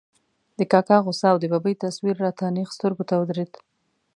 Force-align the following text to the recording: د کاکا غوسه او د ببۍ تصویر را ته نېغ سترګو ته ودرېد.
د 0.59 0.59
کاکا 0.71 0.97
غوسه 1.05 1.25
او 1.31 1.37
د 1.41 1.45
ببۍ 1.53 1.73
تصویر 1.83 2.15
را 2.23 2.31
ته 2.39 2.45
نېغ 2.55 2.69
سترګو 2.77 3.03
ته 3.09 3.15
ودرېد. 3.17 3.51